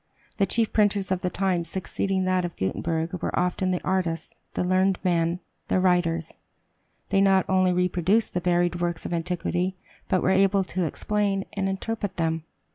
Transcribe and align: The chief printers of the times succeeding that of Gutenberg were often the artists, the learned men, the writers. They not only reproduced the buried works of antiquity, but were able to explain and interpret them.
The 0.37 0.47
chief 0.47 0.73
printers 0.73 1.11
of 1.11 1.19
the 1.19 1.29
times 1.29 1.69
succeeding 1.69 2.25
that 2.25 2.43
of 2.43 2.55
Gutenberg 2.55 3.21
were 3.21 3.39
often 3.39 3.69
the 3.69 3.83
artists, 3.83 4.33
the 4.53 4.63
learned 4.63 4.97
men, 5.03 5.41
the 5.67 5.79
writers. 5.79 6.33
They 7.09 7.21
not 7.21 7.45
only 7.47 7.71
reproduced 7.71 8.33
the 8.33 8.41
buried 8.41 8.81
works 8.81 9.05
of 9.05 9.13
antiquity, 9.13 9.75
but 10.09 10.23
were 10.23 10.31
able 10.31 10.63
to 10.63 10.85
explain 10.85 11.45
and 11.53 11.69
interpret 11.69 12.17
them. 12.17 12.45